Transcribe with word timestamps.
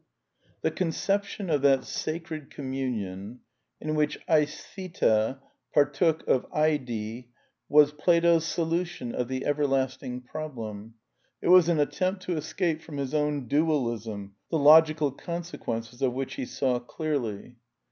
The 0.63 0.71
conception 0.71 1.51
of 1.51 1.61
that 1.61 1.83
sacred 1.85 2.49
commimion 2.49 3.41
in 3.79 3.93
which 3.93 4.17
ataOrira 4.27 5.37
partook 5.75 6.21
of 6.27 6.45
0817 6.45 7.25
was 7.69 7.91
Plato's 7.91 8.43
solution 8.47 9.13
of 9.13 9.27
the 9.27 9.41
everlast 9.41 10.01
ing 10.01 10.21
problem; 10.21 10.95
it 11.39 11.49
was 11.49 11.69
an 11.69 11.79
attempt 11.79 12.23
to 12.23 12.35
escape 12.35 12.81
from 12.81 12.97
his 12.97 13.13
own 13.13 13.47
Dualism, 13.47 14.33
the 14.49 14.57
logical 14.57 15.11
consequences 15.11 16.01
of 16.01 16.13
which 16.13 16.33
he 16.33 16.47
saw 16.47 16.79
clearly. 16.79 17.57